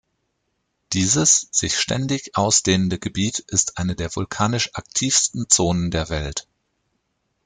Dieses 0.93 1.49
sich 1.51 1.77
ständig 1.77 2.35
ausdehnende 2.35 2.97
Gebiet 2.97 3.37
ist 3.37 3.77
eine 3.77 3.93
der 3.95 4.09
vulkanisch 4.15 4.71
aktivsten 4.73 5.47
Zonen 5.47 5.91
der 5.91 6.09
Welt. 6.09 6.47